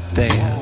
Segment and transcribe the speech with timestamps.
[0.00, 0.52] Not there?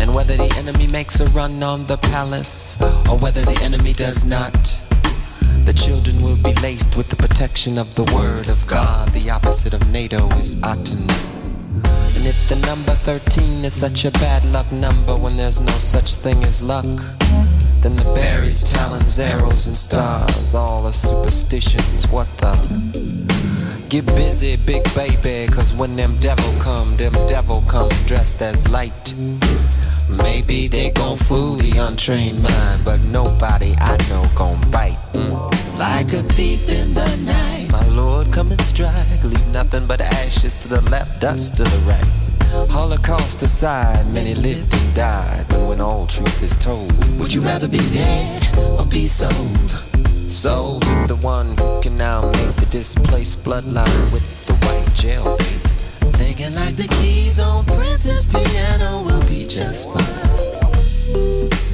[0.00, 4.24] And whether the enemy makes a run on the palace or whether the enemy does
[4.24, 4.52] not,
[5.64, 9.10] the children will be laced with the protection of the word of God.
[9.10, 11.04] The opposite of NATO is Aten.
[12.16, 16.14] And if the number 13 is such a bad luck number when there's no such
[16.14, 16.86] thing as luck,
[17.82, 22.08] then the berries, talons, arrows, and stars, all are superstitions.
[22.08, 23.13] What the?
[23.88, 29.14] Get busy, big baby, cause when them devil come, them devil come dressed as light.
[30.08, 34.98] Maybe they gon' fool the untrained mind, but nobody I know gon' bite.
[35.12, 35.78] Mm.
[35.78, 40.54] Like a thief in the night, my lord come and strike, leave nothing but ashes
[40.56, 42.70] to the left, dust to the right.
[42.70, 47.68] Holocaust aside, many lived and died, but when all truth is told, would you rather
[47.68, 49.93] be dead or be sold?
[50.26, 55.72] Sold to the one who can now make the displaced bloodline with the white jailbait.
[56.16, 60.34] Thinking like the keys on Prince's piano will be just fine.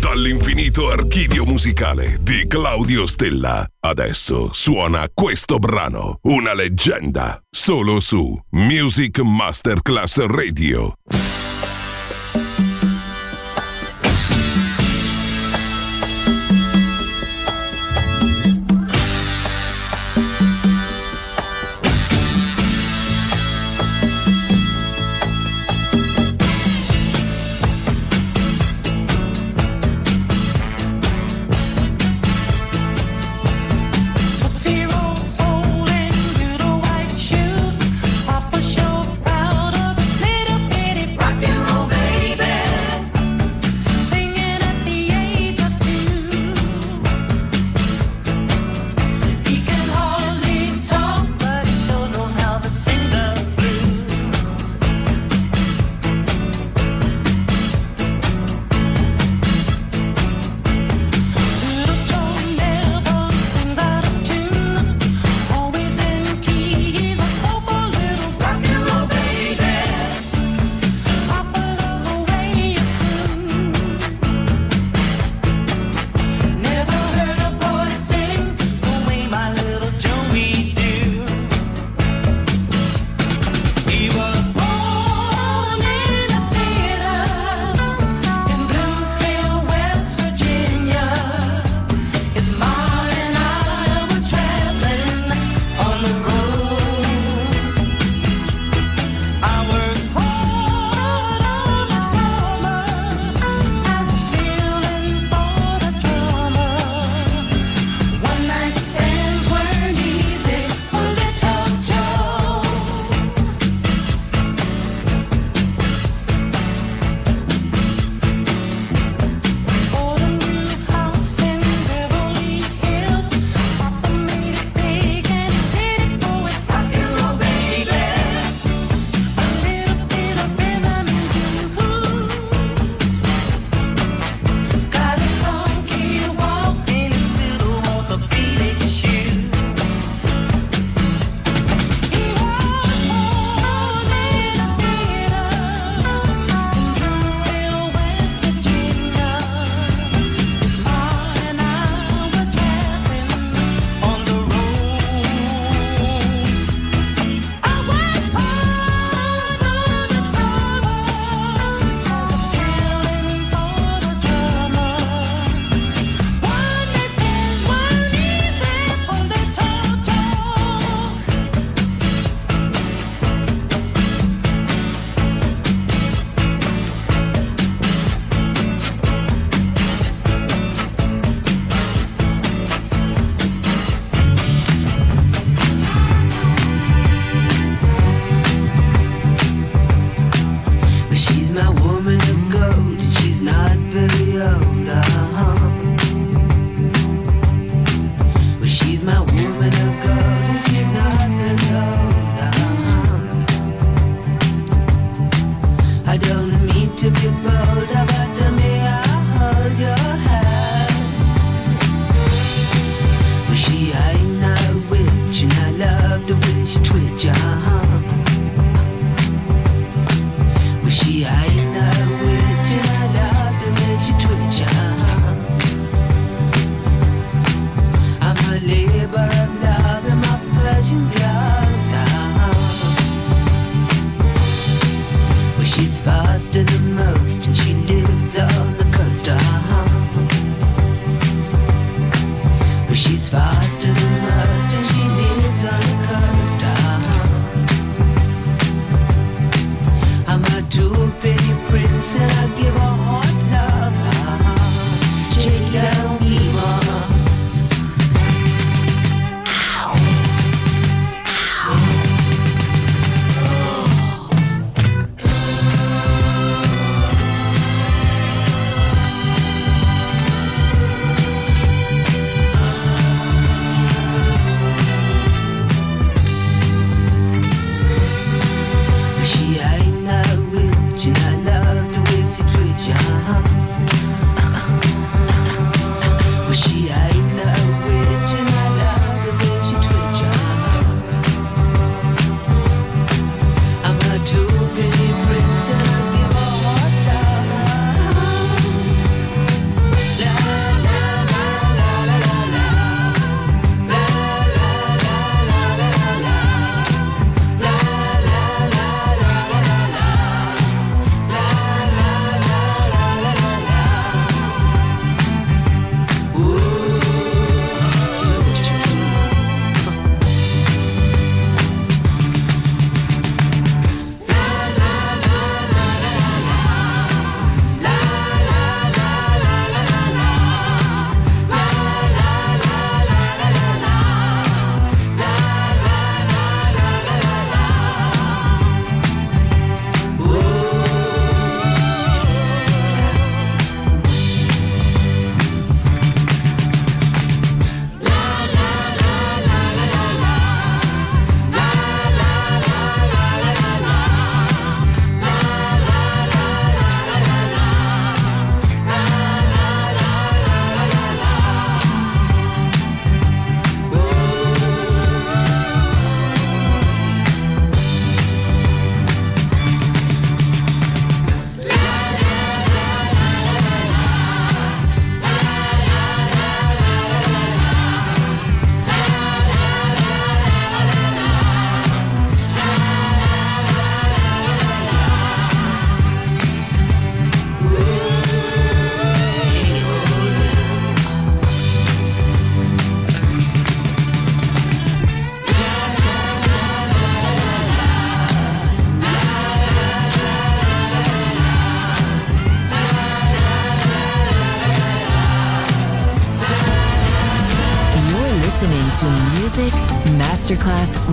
[0.00, 3.64] Dall'infinito archivio musicale di Claudio Stella.
[3.78, 10.94] Adesso suona questo brano, una leggenda, solo su Music Masterclass Radio.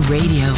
[0.08, 0.52] Radio,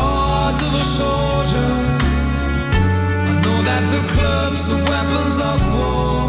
[0.00, 1.70] swords of a soldier.
[3.28, 6.26] I know that the clubs are weapons of war.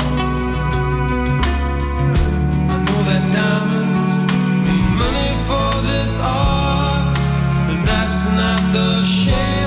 [2.73, 4.13] I know that diamonds
[4.67, 7.15] need money for this art,
[7.67, 9.60] but that's not the shame.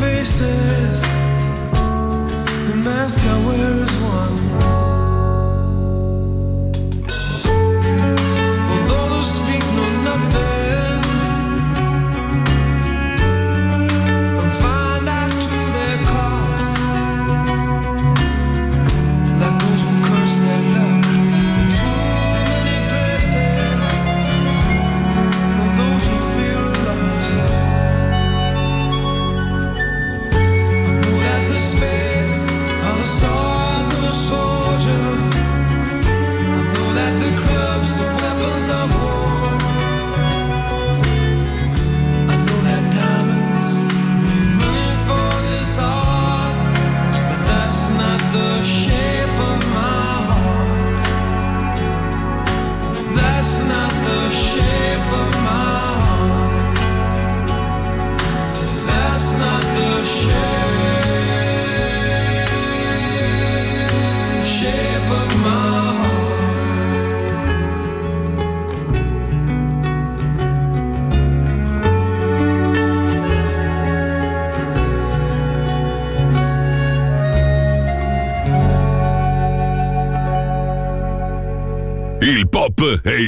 [0.00, 1.00] faces,
[2.68, 4.75] the mask I wear is one.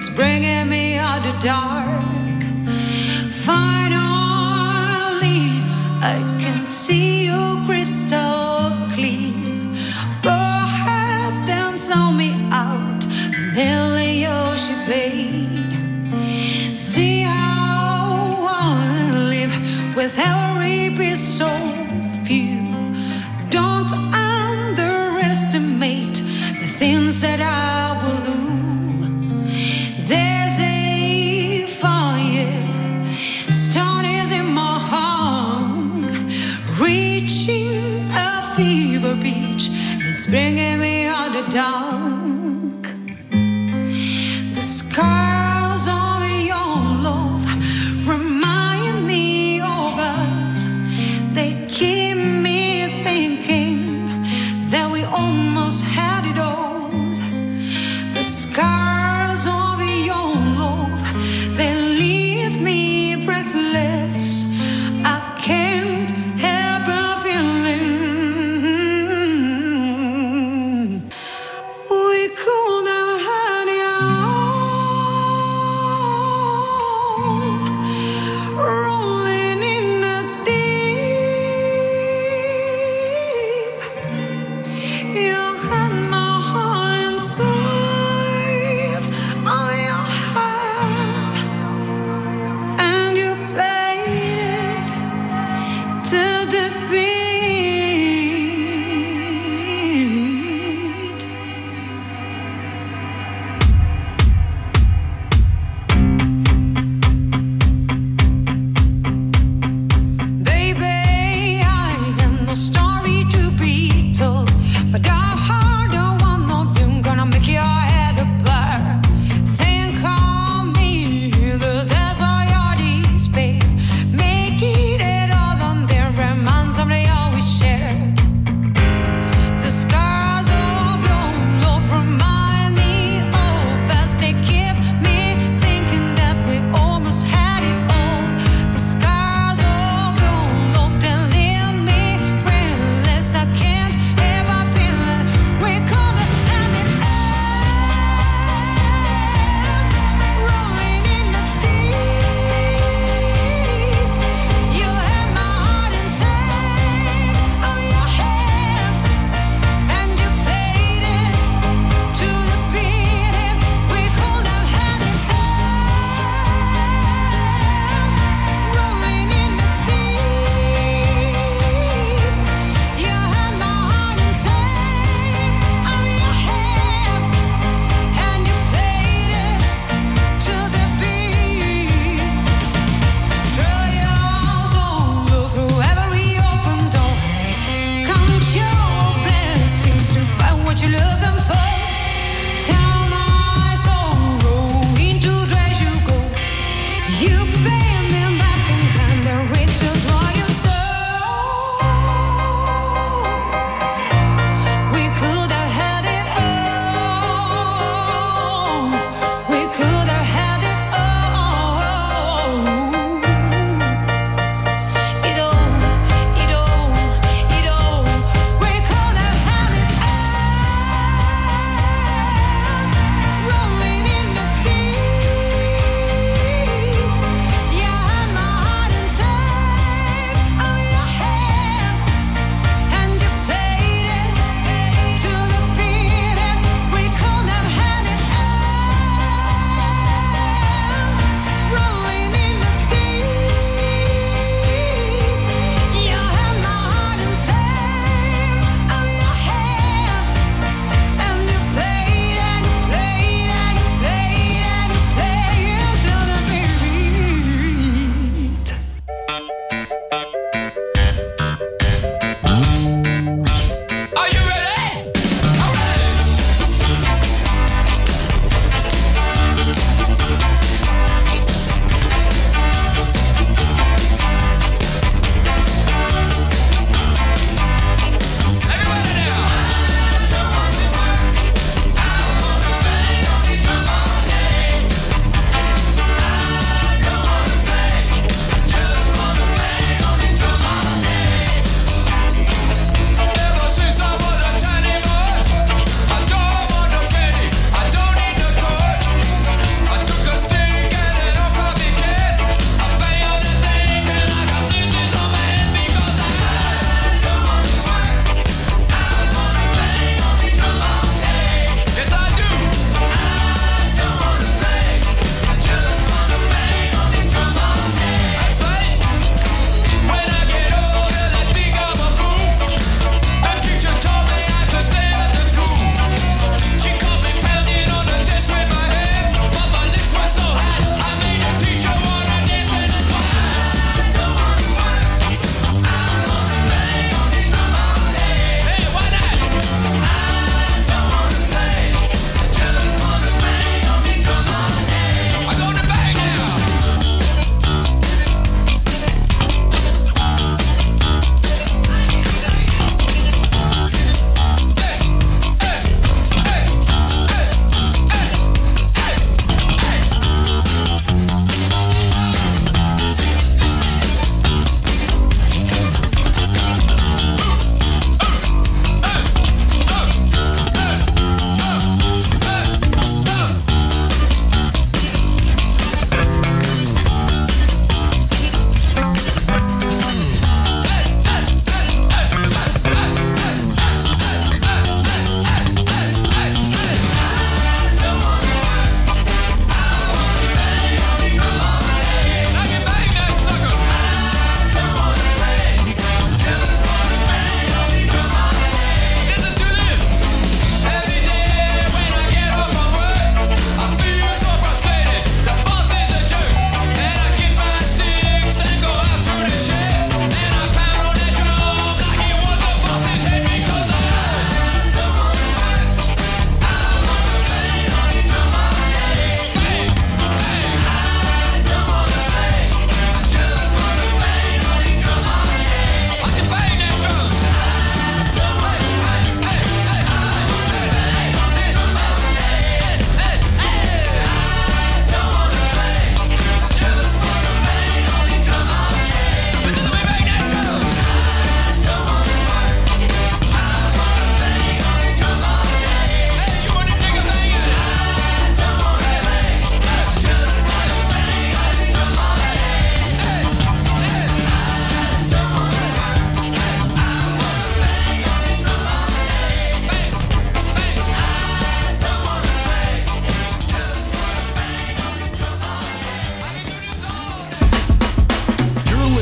[0.00, 2.17] It's bringing me out of dark.
[41.58, 41.87] Dark.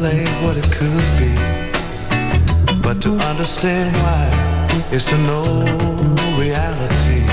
[0.00, 1.30] calculate what it could be.
[2.82, 4.30] But to understand why
[4.90, 5.42] is to know
[6.38, 7.24] reality.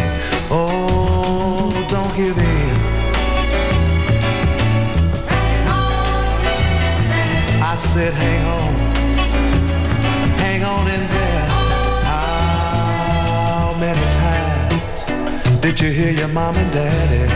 [0.49, 2.77] Oh, don't give in.
[7.61, 8.73] I said, hang on,
[10.39, 11.45] hang on in there.
[12.11, 15.05] How many times
[15.61, 17.27] did you hear your mom and daddy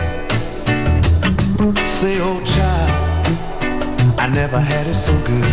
[1.86, 2.71] say, oh, child?
[4.32, 5.44] never had it so good.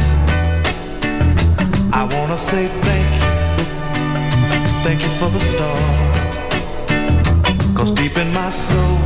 [1.91, 3.25] I wanna say thank you,
[4.86, 5.80] thank you for the star.
[7.75, 8.97] Cause deep in my soul,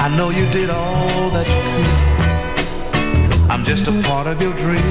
[0.00, 1.90] I know you did all that you could.
[3.50, 4.82] I'm just a part of your dream,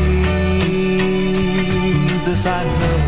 [2.23, 2.99] this I know.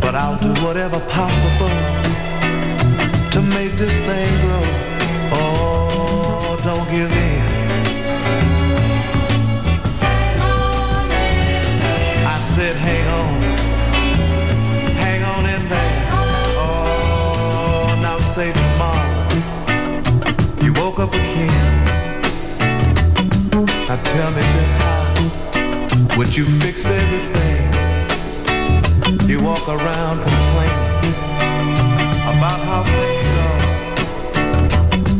[0.00, 1.76] But I'll do whatever possible
[3.32, 4.62] to make this thing grow.
[5.32, 7.37] Oh, don't give in.
[12.58, 13.40] said, hang on,
[15.04, 16.06] hang on in there.
[16.58, 19.28] Oh, now say tomorrow,
[20.60, 21.76] you woke up again.
[23.86, 25.04] Now tell me just how
[26.16, 27.62] would you fix everything?
[29.28, 31.14] You walk around complaining
[32.34, 33.62] about how things are,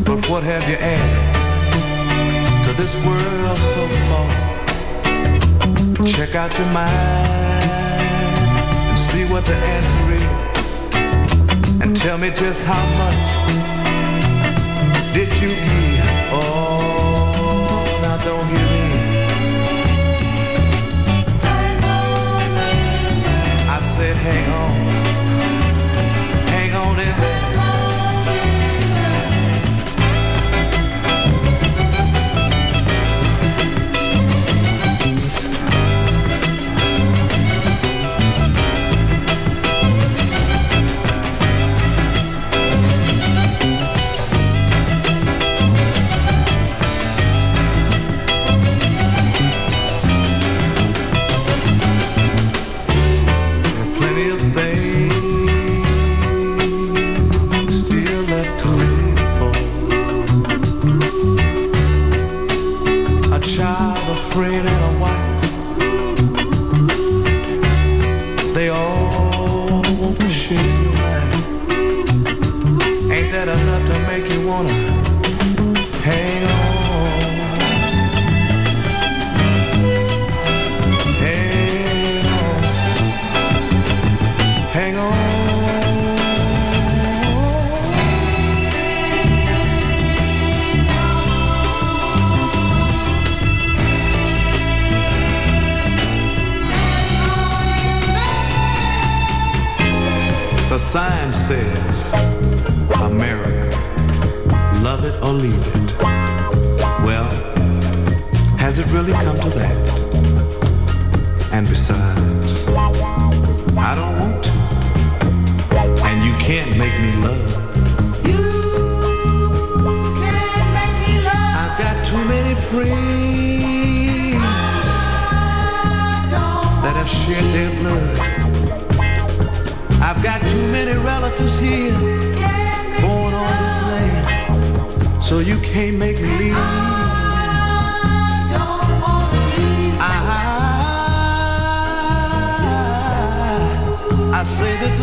[0.02, 1.26] but what have you added
[2.64, 4.47] to this world so far?
[6.16, 6.88] Check out your mind
[8.88, 10.22] and see what the answer is.
[11.82, 13.28] And tell me just how much
[15.14, 16.08] did you give?
[16.32, 18.86] Oh, now don't hear me.
[23.68, 25.07] I said, hang on.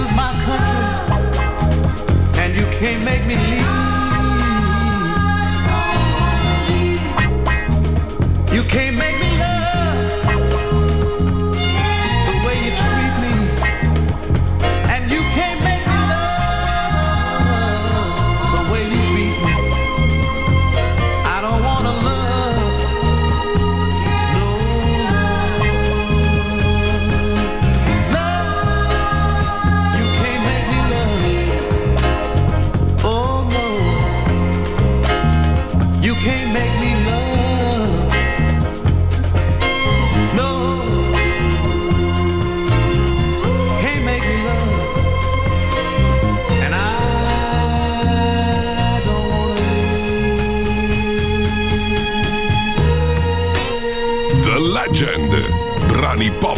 [0.06, 0.82] is my country,
[2.42, 3.72] and you can't make me leave.
[8.56, 9.15] You can't make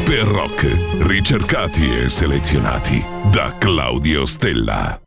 [0.07, 0.65] per rock,
[0.99, 5.06] ricercati e selezionati da Claudio Stella.